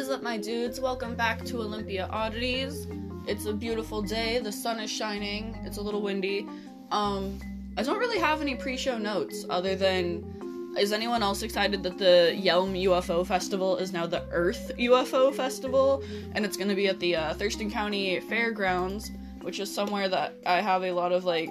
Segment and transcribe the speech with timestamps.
[0.00, 0.80] Is up, my dudes?
[0.80, 2.86] Welcome back to Olympia Oddities.
[3.26, 4.38] It's a beautiful day.
[4.38, 5.54] The sun is shining.
[5.62, 6.48] It's a little windy.
[6.90, 7.38] Um,
[7.76, 12.34] I don't really have any pre-show notes other than is anyone else excited that the
[12.34, 16.02] Yelm UFO Festival is now the Earth UFO Festival
[16.34, 19.10] and it's going to be at the uh, Thurston County Fairgrounds,
[19.42, 21.50] which is somewhere that I have a lot of like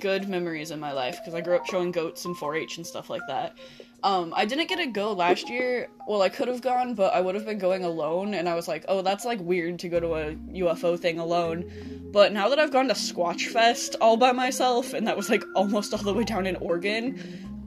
[0.00, 3.08] good memories in my life because I grew up showing goats and 4-H and stuff
[3.08, 3.56] like that.
[4.04, 5.88] Um, I didn't get to go last year.
[6.06, 8.68] Well, I could have gone, but I would have been going alone, and I was
[8.68, 12.08] like, oh, that's like weird to go to a UFO thing alone.
[12.12, 15.42] But now that I've gone to Squatch Fest all by myself, and that was like
[15.56, 17.18] almost all the way down in Oregon,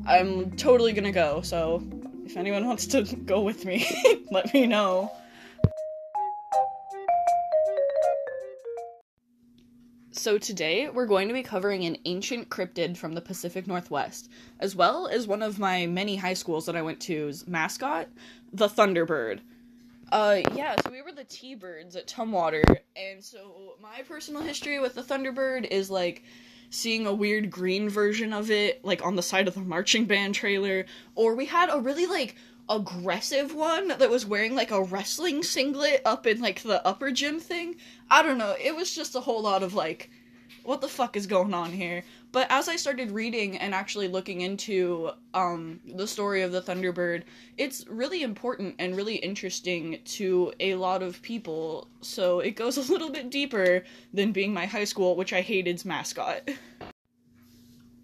[0.07, 1.41] I'm totally gonna go.
[1.41, 1.83] So
[2.25, 3.85] if anyone wants to go with me,
[4.31, 5.11] let me know.
[10.21, 14.75] So, today we're going to be covering an ancient cryptid from the Pacific Northwest, as
[14.75, 18.07] well as one of my many high schools that I went to's mascot,
[18.53, 19.39] the Thunderbird.
[20.11, 22.61] Uh, yeah, so we were the T Birds at Tumwater,
[22.95, 26.21] and so my personal history with the Thunderbird is like
[26.69, 30.35] seeing a weird green version of it, like on the side of the marching band
[30.35, 32.35] trailer, or we had a really like
[32.71, 37.39] aggressive one that was wearing like a wrestling singlet up in like the upper gym
[37.39, 37.75] thing.
[38.09, 38.55] I don't know.
[38.59, 40.09] It was just a whole lot of like,
[40.63, 42.03] what the fuck is going on here?
[42.31, 47.23] But as I started reading and actually looking into um, the story of the Thunderbird,
[47.57, 51.87] it's really important and really interesting to a lot of people.
[52.01, 53.83] So it goes a little bit deeper
[54.13, 56.49] than being my high school, which I hated's mascot.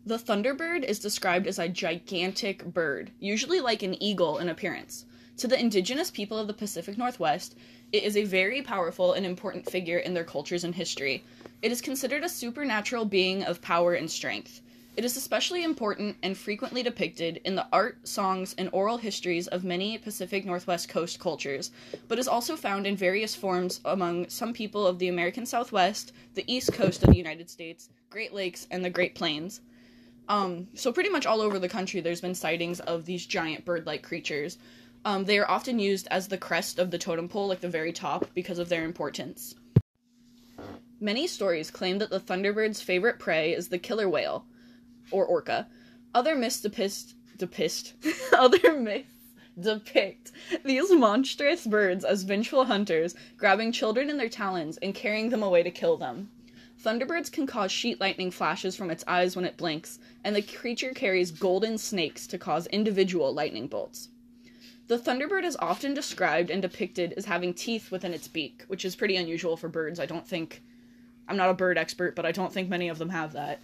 [0.08, 5.04] The Thunderbird is described as a gigantic bird, usually like an eagle in appearance.
[5.36, 7.58] To the indigenous people of the Pacific Northwest,
[7.92, 11.26] it is a very powerful and important figure in their cultures and history.
[11.62, 14.62] It is considered a supernatural being of power and strength.
[14.96, 19.66] It is especially important and frequently depicted in the art, songs, and oral histories of
[19.66, 21.72] many Pacific Northwest coast cultures,
[22.08, 26.46] but is also found in various forms among some people of the American Southwest, the
[26.48, 29.60] East Coast of the United States, Great Lakes, and the Great Plains.
[30.30, 34.04] Um, so pretty much all over the country, there's been sightings of these giant bird-like
[34.04, 34.58] creatures.
[35.06, 37.94] Um, they are often used as the crest of the totem pole, like the very
[37.94, 39.56] top, because of their importance.
[41.00, 44.46] Many stories claim that the thunderbird's favorite prey is the killer whale,
[45.12, 45.68] or orca.
[46.14, 47.94] Other myths depict,
[48.38, 49.08] other myths
[49.60, 50.32] depict
[50.66, 55.64] these monstrous birds as vengeful hunters, grabbing children in their talons and carrying them away
[55.64, 56.32] to kill them.
[56.84, 60.92] Thunderbirds can cause sheet lightning flashes from its eyes when it blinks, and the creature
[60.92, 64.10] carries golden snakes to cause individual lightning bolts.
[64.88, 68.96] The thunderbird is often described and depicted as having teeth within its beak, which is
[68.96, 70.00] pretty unusual for birds.
[70.00, 70.62] I don't think
[71.28, 73.60] I'm not a bird expert, but I don't think many of them have that.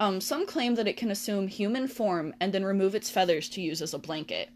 [0.00, 3.60] Um, some claim that it can assume human form and then remove its feathers to
[3.60, 4.48] use as a blanket.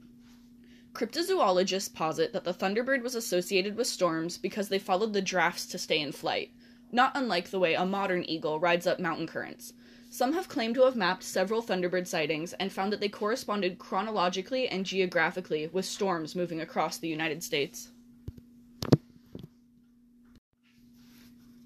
[0.94, 5.78] Cryptozoologists posit that the thunderbird was associated with storms because they followed the drafts to
[5.78, 6.50] stay in flight
[6.92, 9.72] not unlike the way a modern eagle rides up mountain currents.
[10.08, 14.68] Some have claimed to have mapped several Thunderbird sightings and found that they corresponded chronologically
[14.68, 17.90] and geographically with storms moving across the United States.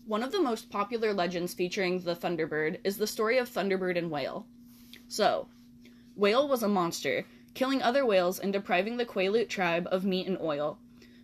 [0.06, 4.10] One of the most popular legends featuring the Thunderbird is the story of Thunderbird and
[4.10, 4.46] Whale.
[5.06, 5.46] So,
[6.16, 10.38] Whale was a monster, killing other whales and depriving the Quileute tribe of meat and
[10.40, 10.78] oil.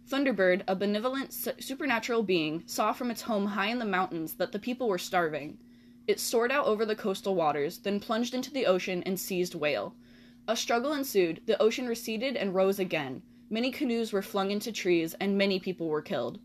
[0.09, 4.59] Thunderbird, a benevolent supernatural being, saw from its home high in the mountains that the
[4.59, 5.59] people were starving.
[6.07, 9.97] It soared out over the coastal waters, then plunged into the ocean and seized Whale.
[10.47, 13.23] A struggle ensued, the ocean receded and rose again.
[13.51, 16.39] Many canoes were flung into trees, and many people were killed.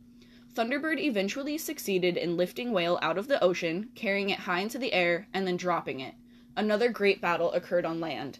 [0.56, 4.92] Thunderbird eventually succeeded in lifting Whale out of the ocean, carrying it high into the
[4.92, 6.16] air, and then dropping it.
[6.58, 8.40] Another great battle occurred on land.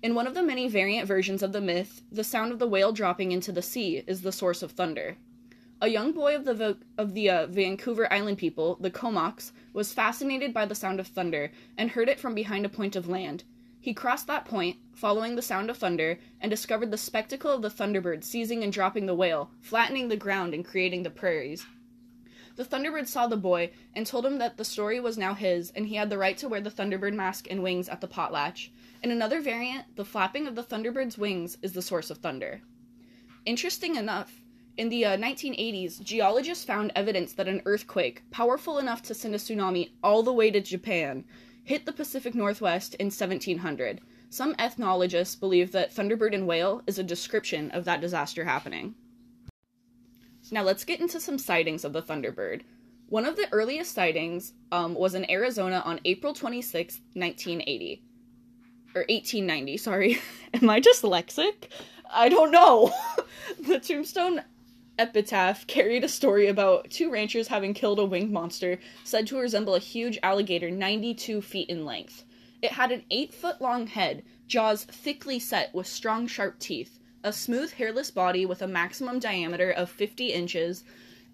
[0.00, 2.92] In one of the many variant versions of the myth, the sound of the whale
[2.92, 5.16] dropping into the sea is the source of thunder.
[5.80, 10.54] A young boy of the of the uh, Vancouver Island people, the Comox, was fascinated
[10.54, 13.42] by the sound of thunder and heard it from behind a point of land.
[13.80, 17.70] He crossed that point, following the sound of thunder, and discovered the spectacle of the
[17.70, 21.66] thunderbird seizing and dropping the whale, flattening the ground and creating the prairies.
[22.54, 25.86] The Thunderbird saw the boy and told him that the story was now his and
[25.86, 28.70] he had the right to wear the Thunderbird mask and wings at the potlatch.
[29.00, 32.62] In another variant, the flapping of the Thunderbird's wings is the source of thunder.
[33.46, 34.42] Interesting enough,
[34.76, 39.38] in the uh, 1980s, geologists found evidence that an earthquake, powerful enough to send a
[39.38, 41.24] tsunami all the way to Japan,
[41.64, 44.00] hit the Pacific Northwest in 1700.
[44.30, 48.94] Some ethnologists believe that Thunderbird and Whale is a description of that disaster happening.
[50.50, 52.62] Now let's get into some sightings of the Thunderbird.
[53.08, 58.02] One of the earliest sightings um, was in Arizona on April 26, 1980.
[58.94, 60.18] Or 1890, sorry.
[60.54, 61.68] Am I dyslexic?
[62.10, 62.92] I don't know.
[63.60, 64.42] the tombstone
[64.98, 69.76] epitaph carried a story about two ranchers having killed a winged monster said to resemble
[69.76, 72.24] a huge alligator 92 feet in length.
[72.60, 77.32] It had an 8 foot long head, jaws thickly set with strong, sharp teeth, a
[77.32, 80.82] smooth, hairless body with a maximum diameter of 50 inches,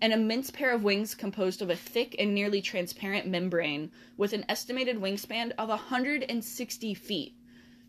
[0.03, 4.45] an immense pair of wings composed of a thick and nearly transparent membrane with an
[4.49, 7.35] estimated wingspan of 160 feet,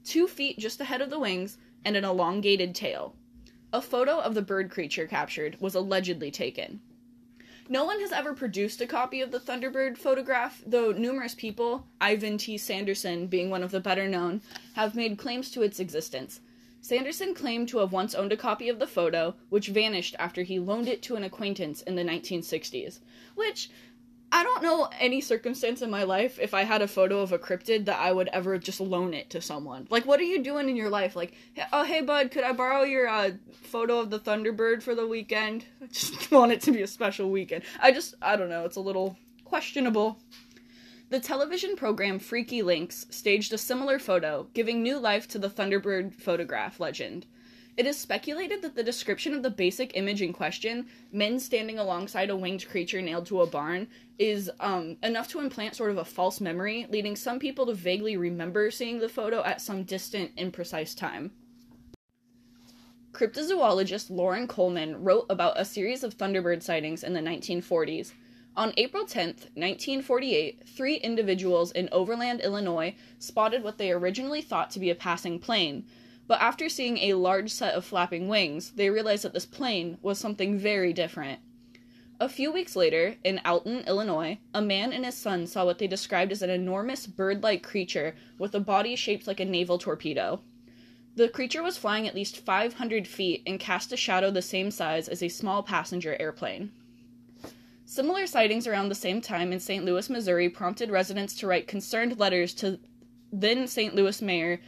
[0.05, 3.15] two feet just ahead of the wings, and an elongated tail.
[3.73, 6.79] A photo of the bird creature captured was allegedly taken.
[7.67, 12.37] No one has ever produced a copy of the Thunderbird photograph, though numerous people, Ivan
[12.37, 12.57] T.
[12.59, 14.41] Sanderson being one of the better known,
[14.73, 16.41] have made claims to its existence.
[16.79, 20.59] Sanderson claimed to have once owned a copy of the photo, which vanished after he
[20.59, 22.99] loaned it to an acquaintance in the 1960s.
[23.33, 23.71] Which,
[24.35, 27.39] I don't know any circumstance in my life if I had a photo of a
[27.39, 29.87] cryptid that I would ever just loan it to someone.
[29.89, 31.15] Like, what are you doing in your life?
[31.15, 31.35] Like,
[31.71, 35.63] oh, hey, bud, could I borrow your uh, photo of the Thunderbird for the weekend?
[35.81, 37.63] I just want it to be a special weekend.
[37.79, 40.19] I just, I don't know, it's a little questionable.
[41.11, 46.13] The television program Freaky Links staged a similar photo, giving new life to the Thunderbird
[46.13, 47.25] photograph legend.
[47.77, 52.29] It is speculated that the description of the basic image in question, men standing alongside
[52.29, 53.87] a winged creature nailed to a barn,
[54.17, 58.15] is um, enough to implant sort of a false memory, leading some people to vaguely
[58.15, 61.31] remember seeing the photo at some distant, imprecise time.
[63.11, 68.13] Cryptozoologist Loren Coleman wrote about a series of Thunderbird sightings in the 1940s,
[68.57, 74.79] on April 10, 1948, three individuals in Overland, Illinois, spotted what they originally thought to
[74.79, 75.85] be a passing plane,
[76.27, 80.19] but after seeing a large set of flapping wings, they realized that this plane was
[80.19, 81.39] something very different.
[82.19, 85.87] A few weeks later, in Alton, Illinois, a man and his son saw what they
[85.87, 90.39] described as an enormous bird like creature with a body shaped like a naval torpedo.
[91.15, 95.09] The creature was flying at least 500 feet and cast a shadow the same size
[95.09, 96.71] as a small passenger airplane.
[97.85, 99.85] Similar sightings around the same time in St.
[99.85, 102.79] Louis, Missouri prompted residents to write concerned letters to
[103.31, 103.93] then St.
[103.93, 104.59] Louis Mayor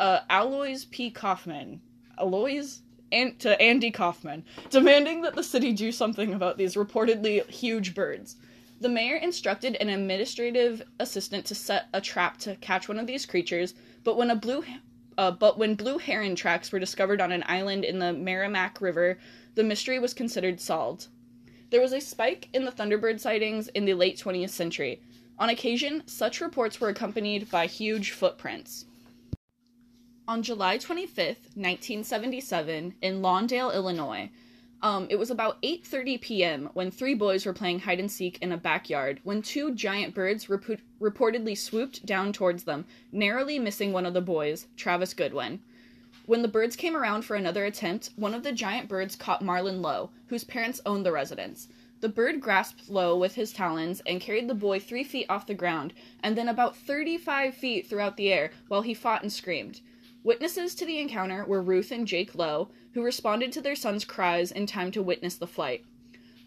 [0.00, 1.10] uh, Aloys P.
[1.10, 1.80] Kaufmann.
[2.18, 2.80] Alois?
[3.12, 8.36] And to Andy Kaufman, demanding that the city do something about these reportedly huge birds.
[8.80, 13.26] The mayor instructed an administrative assistant to set a trap to catch one of these
[13.26, 13.74] creatures,
[14.04, 14.64] but when a blue
[15.18, 19.18] uh, but when blue heron tracks were discovered on an island in the Meramec River,
[19.54, 21.08] the mystery was considered solved.
[21.70, 25.02] There was a spike in the Thunderbird sightings in the late 20th century.
[25.38, 28.86] On occasion, such reports were accompanied by huge footprints.
[30.30, 34.30] On July 25th, 1977, in Lawndale, Illinois,
[34.80, 36.70] um, it was about 8:30 p.m.
[36.72, 40.46] when three boys were playing hide and seek in a backyard when two giant birds
[40.46, 45.62] repu- reportedly swooped down towards them, narrowly missing one of the boys, Travis Goodwin.
[46.26, 49.82] When the birds came around for another attempt, one of the giant birds caught Marlon
[49.82, 51.66] Lowe, whose parents owned the residence.
[51.98, 55.54] The bird grasped Lowe with his talons and carried the boy three feet off the
[55.54, 55.92] ground,
[56.22, 59.80] and then about 35 feet throughout the air while he fought and screamed.
[60.22, 64.52] Witnesses to the encounter were Ruth and Jake Lowe, who responded to their son's cries
[64.52, 65.82] in time to witness the flight.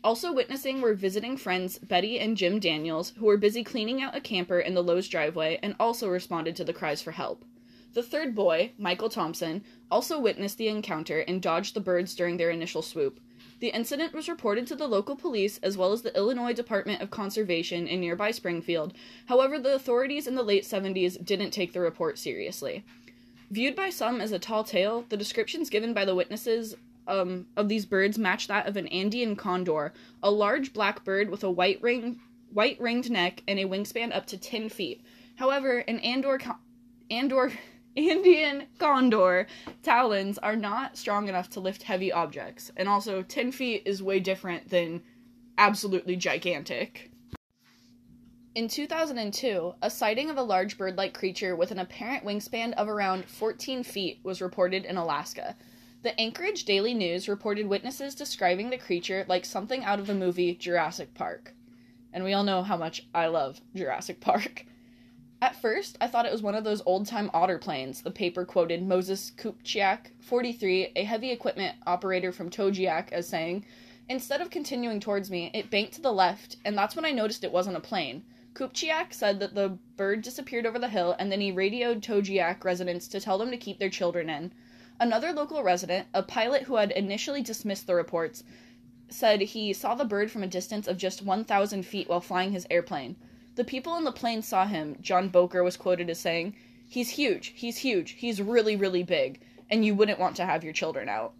[0.04, 4.22] Also witnessing were visiting friends Betty and Jim Daniels, who were busy cleaning out a
[4.22, 7.46] camper in the Lowe's driveway and also responded to the cries for help.
[7.94, 12.52] The third boy, Michael Thompson, also witnessed the encounter and dodged the birds during their
[12.52, 13.20] initial swoop.
[13.60, 17.10] The incident was reported to the local police as well as the Illinois Department of
[17.10, 18.94] Conservation in nearby Springfield.
[19.26, 22.84] However, the authorities in the late 70s didn't take the report seriously.
[23.54, 26.74] Viewed by some as a tall tale, the descriptions given by the witnesses
[27.08, 29.94] um, of these birds match that of an Andean condor,
[30.24, 32.20] a large black bird with a white ring,
[32.52, 35.06] white ringed neck and a wingspan up to 10 feet.
[35.36, 36.40] However, an Andor,
[37.12, 37.52] Andor
[37.96, 39.46] Andean condor
[39.84, 44.20] talons are not strong enough to lift heavy objects, and also 10 feet is way
[44.20, 45.04] different than
[45.60, 47.12] absolutely gigantic.
[48.56, 52.88] In 2002, a sighting of a large bird like creature with an apparent wingspan of
[52.88, 55.56] around 14 feet was reported in Alaska.
[56.04, 60.54] The Anchorage Daily News reported witnesses describing the creature like something out of the movie
[60.54, 61.56] Jurassic Park.
[62.14, 64.68] And we all know how much I love Jurassic Park.
[65.42, 68.46] At first, I thought it was one of those old time otter planes, the paper
[68.46, 73.66] quoted Moses Coupchiak, 43, a heavy equipment operator from Togiak, as saying,
[74.10, 77.44] Instead of continuing towards me, it banked to the left, and that's when I noticed
[77.44, 78.24] it wasn't a plane.
[78.54, 83.08] Coupchiak said that the bird disappeared over the hill, and then he radioed Togiak residents
[83.08, 84.52] to tell them to keep their children in.
[85.00, 88.44] Another local resident, a pilot who had initially dismissed the reports,
[89.10, 92.68] said he saw the bird from a distance of just 1,000 feet while flying his
[92.70, 93.16] airplane.
[93.56, 96.56] The people in the plane saw him, John Boker was quoted as saying.
[96.88, 100.74] He's huge, he's huge, he's really, really big, and you wouldn't want to have your
[100.74, 101.34] children out.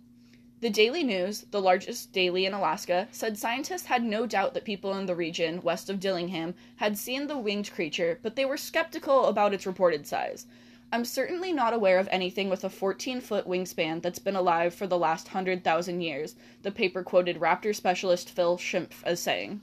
[0.64, 4.98] The Daily News, the largest daily in Alaska, said scientists had no doubt that people
[4.98, 9.26] in the region west of Dillingham had seen the winged creature, but they were skeptical
[9.26, 10.46] about its reported size.
[10.90, 14.88] I'm certainly not aware of anything with a 14 foot wingspan that's been alive for
[14.88, 19.60] the last 100,000 years, the paper quoted raptor specialist Phil Schimpf as saying.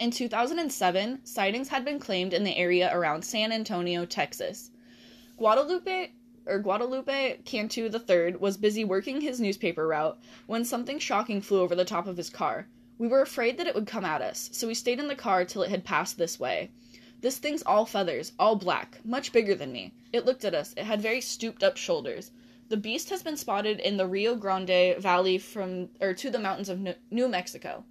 [0.00, 4.72] In 2007, sightings had been claimed in the area around San Antonio, Texas.
[5.36, 6.10] Guadalupe
[6.46, 11.74] or Guadalupe Cantu III was busy working his newspaper route when something shocking flew over
[11.74, 12.68] the top of his car.
[12.98, 15.44] We were afraid that it would come at us, so we stayed in the car
[15.44, 16.70] till it had passed this way.
[17.20, 19.94] This thing's all feathers, all black, much bigger than me.
[20.12, 20.74] It looked at us.
[20.76, 22.30] It had very stooped up shoulders.
[22.68, 26.68] The beast has been spotted in the Rio Grande Valley from or to the mountains
[26.68, 27.84] of New Mexico.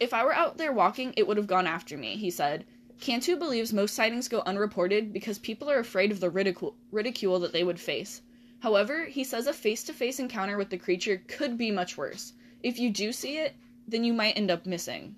[0.00, 2.66] If I were out there walking, it would have gone after me, he said.
[3.00, 7.52] Cantu believes most sightings go unreported because people are afraid of the ridicule, ridicule that
[7.52, 8.22] they would face.
[8.60, 12.32] However, he says a face to face encounter with the creature could be much worse.
[12.62, 13.54] If you do see it,
[13.86, 15.14] then you might end up missing.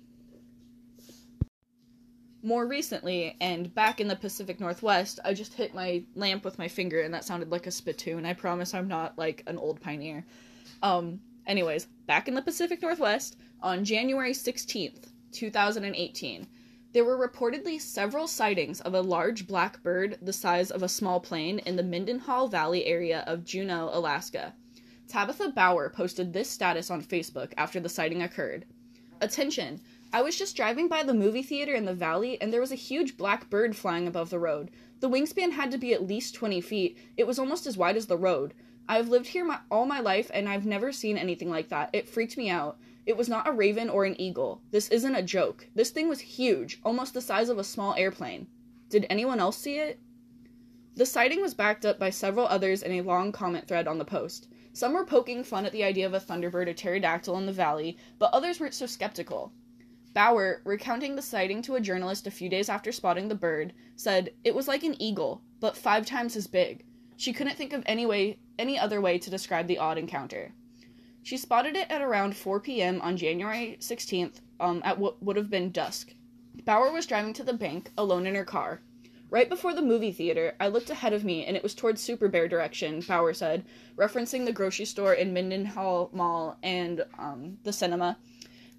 [2.43, 6.67] More recently, and back in the Pacific Northwest, I just hit my lamp with my
[6.67, 8.25] finger and that sounded like a spittoon.
[8.25, 10.25] I promise I'm not like an old pioneer.
[10.83, 16.47] Um, anyways, back in the Pacific Northwest, on January 16th, 2018,
[16.91, 21.19] there were reportedly several sightings of a large black bird the size of a small
[21.19, 24.55] plane in the Mendenhall Valley area of Juneau, Alaska.
[25.07, 28.65] Tabitha Bauer posted this status on Facebook after the sighting occurred.
[29.21, 29.81] Attention!
[30.11, 32.75] I was just driving by the movie theater in the valley and there was a
[32.75, 34.71] huge black bird flying above the road.
[34.99, 36.97] The wingspan had to be at least 20 feet.
[37.17, 38.55] It was almost as wide as the road.
[38.87, 41.91] I've lived here my, all my life and I've never seen anything like that.
[41.93, 42.79] It freaked me out.
[43.09, 44.61] It was not a raven or an eagle.
[44.69, 45.67] This isn't a joke.
[45.73, 48.45] This thing was huge, almost the size of a small airplane.
[48.87, 49.99] Did anyone else see it?
[50.93, 54.05] The sighting was backed up by several others in a long comment thread on the
[54.05, 54.47] post.
[54.73, 57.97] Some were poking fun at the idea of a thunderbird or pterodactyl in the valley,
[58.19, 59.53] but others weren't so skeptical.
[60.13, 64.35] Bauer, recounting the sighting to a journalist a few days after spotting the bird, said
[64.43, 66.85] it was like an eagle, but five times as big.
[67.17, 70.53] She couldn't think of any way any other way to describe the odd encounter.
[71.29, 72.99] She spotted it at around 4 p.m.
[73.01, 76.15] on January 16th, um, at what would have been dusk.
[76.65, 78.81] Bauer was driving to the bank, alone in her car.
[79.29, 82.29] Right before the movie theater, I looked ahead of me and it was towards Super
[82.29, 83.63] Bear direction, Bauer said,
[83.95, 88.17] referencing the grocery store in Mendenhall Mall and um, the cinema.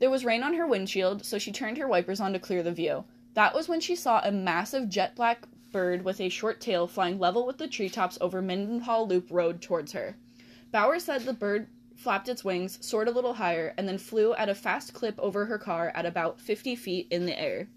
[0.00, 2.72] There was rain on her windshield, so she turned her wipers on to clear the
[2.72, 3.04] view.
[3.34, 7.20] That was when she saw a massive jet black bird with a short tail flying
[7.20, 10.16] level with the treetops over Mendenhall Loop Road towards her.
[10.72, 11.68] Bauer said the bird
[12.00, 15.44] flapped its wings, soared a little higher, and then flew at a fast clip over
[15.44, 17.68] her car at about 50 feet in the air.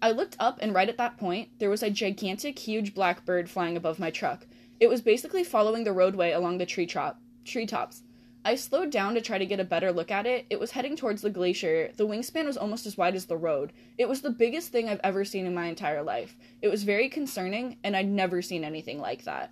[0.00, 3.50] I looked up, and right at that point, there was a gigantic, huge black bird
[3.50, 4.46] flying above my truck.
[4.78, 8.02] It was basically following the roadway along the tree top, treetops.
[8.44, 10.44] I slowed down to try to get a better look at it.
[10.50, 11.90] It was heading towards the glacier.
[11.96, 13.72] The wingspan was almost as wide as the road.
[13.96, 16.36] It was the biggest thing I've ever seen in my entire life.
[16.60, 19.50] It was very concerning, and I'd never seen anything like that.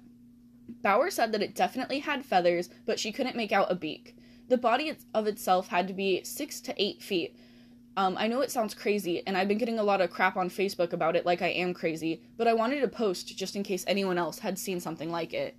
[0.69, 4.16] Bauer said that it definitely had feathers, but she couldn't make out a beak.
[4.49, 7.37] The body of itself had to be six to eight feet.
[7.97, 10.49] Um, I know it sounds crazy, and I've been getting a lot of crap on
[10.49, 13.85] Facebook about it, like I am crazy, but I wanted to post just in case
[13.87, 15.57] anyone else had seen something like it.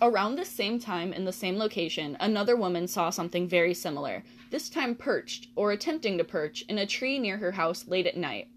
[0.00, 4.68] Around the same time, in the same location, another woman saw something very similar, this
[4.68, 8.48] time perched, or attempting to perch, in a tree near her house late at night.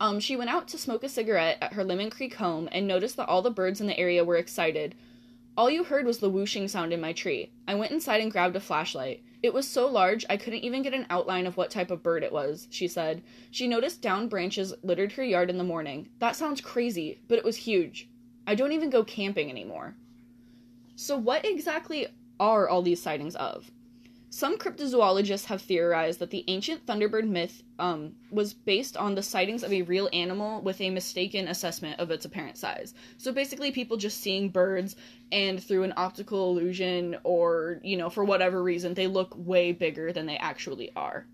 [0.00, 3.16] Um, she went out to smoke a cigarette at her Lemon Creek home and noticed
[3.16, 4.94] that all the birds in the area were excited.
[5.56, 7.50] All you heard was the whooshing sound in my tree.
[7.66, 9.24] I went inside and grabbed a flashlight.
[9.42, 12.22] It was so large I couldn't even get an outline of what type of bird
[12.22, 13.22] it was, she said.
[13.50, 16.10] She noticed down branches littered her yard in the morning.
[16.20, 18.08] That sounds crazy, but it was huge.
[18.46, 19.96] I don't even go camping anymore.
[20.94, 22.06] So, what exactly
[22.40, 23.70] are all these sightings of?
[24.30, 29.62] Some cryptozoologists have theorized that the ancient Thunderbird myth um, was based on the sightings
[29.62, 32.92] of a real animal with a mistaken assessment of its apparent size.
[33.16, 34.96] So basically, people just seeing birds
[35.32, 40.12] and through an optical illusion or, you know, for whatever reason, they look way bigger
[40.12, 41.26] than they actually are.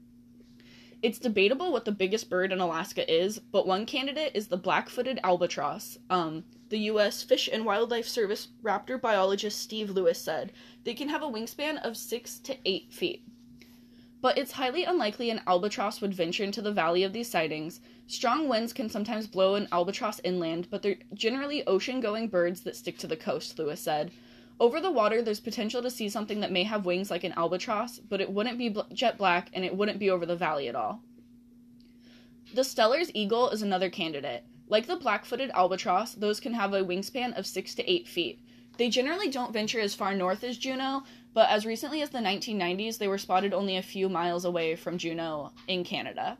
[1.04, 4.88] It's debatable what the biggest bird in Alaska is, but one candidate is the black
[4.88, 5.98] footed albatross.
[6.08, 7.22] Um, the U.S.
[7.22, 10.50] Fish and Wildlife Service raptor biologist Steve Lewis said
[10.84, 13.28] they can have a wingspan of 6 to 8 feet.
[14.22, 17.82] But it's highly unlikely an albatross would venture into the valley of these sightings.
[18.06, 22.76] Strong winds can sometimes blow an albatross inland, but they're generally ocean going birds that
[22.76, 24.10] stick to the coast, Lewis said.
[24.60, 27.98] Over the water, there's potential to see something that may have wings like an albatross,
[27.98, 31.02] but it wouldn't be jet black and it wouldn't be over the valley at all.
[32.54, 34.44] The Steller's eagle is another candidate.
[34.68, 38.40] Like the black footed albatross, those can have a wingspan of 6 to 8 feet.
[38.76, 42.98] They generally don't venture as far north as Juneau, but as recently as the 1990s,
[42.98, 46.38] they were spotted only a few miles away from Juneau in Canada.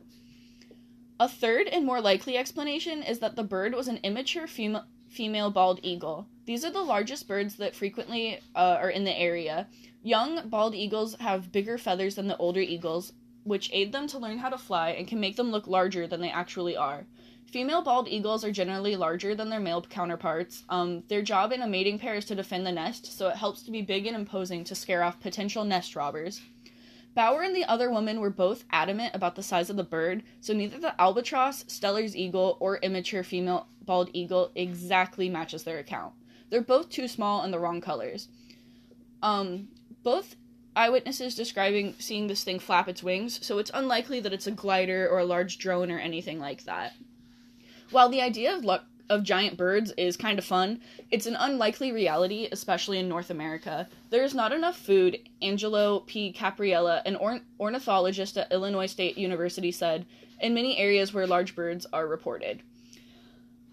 [1.19, 5.49] A third and more likely explanation is that the bird was an immature fem- female
[5.51, 6.27] bald eagle.
[6.45, 9.67] These are the largest birds that frequently uh, are in the area.
[10.03, 14.37] Young bald eagles have bigger feathers than the older eagles, which aid them to learn
[14.37, 17.07] how to fly and can make them look larger than they actually are.
[17.47, 20.63] Female bald eagles are generally larger than their male counterparts.
[20.69, 23.63] Um, their job in a mating pair is to defend the nest, so it helps
[23.63, 26.41] to be big and imposing to scare off potential nest robbers.
[27.15, 30.53] Bauer and the other woman were both adamant about the size of the bird, so
[30.53, 36.13] neither the albatross, Steller's eagle, or immature female bald eagle exactly matches their account.
[36.49, 38.27] They're both too small and the wrong colors.
[39.21, 39.69] Um,
[40.03, 40.35] both
[40.75, 45.07] eyewitnesses describing seeing this thing flap its wings, so it's unlikely that it's a glider
[45.07, 46.93] or a large drone or anything like that.
[47.91, 48.65] While the idea of
[49.07, 53.87] of giant birds is kind of fun, it's an unlikely reality, especially in North America.
[54.09, 56.33] There is not enough food, Angelo P.
[56.33, 60.05] Capparella, an or- ornithologist at Illinois State University, said,
[60.41, 62.63] in many areas where large birds are reported.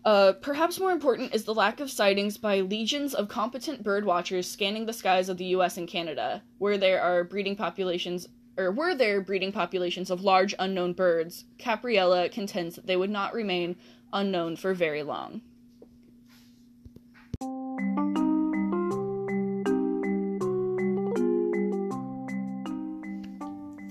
[0.04, 4.50] Uh, perhaps more important is the lack of sightings by legions of competent bird watchers
[4.50, 8.94] scanning the skies of the US and Canada, where there are breeding populations or were
[8.94, 13.76] there breeding populations of large unknown birds, Capparella contends that they would not remain
[14.12, 15.40] unknown for very long.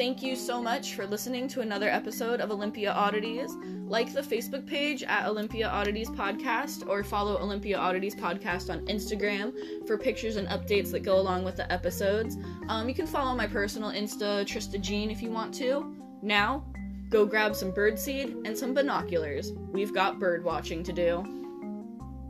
[0.02, 3.56] Thank you so much for listening to another episode of Olympia Oddities.
[3.86, 9.54] Like the Facebook page at Olympia Oddities Podcast or follow Olympia Oddities Podcast on Instagram
[9.86, 12.36] for pictures and updates that go along with the episodes.
[12.68, 15.96] Um, you can follow my personal Insta, Trista Jean, if you want to.
[16.24, 16.66] Now,
[17.12, 19.52] go grab some birdseed and some binoculars.
[19.72, 21.24] We've got bird watching to do.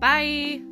[0.01, 0.70] Bye!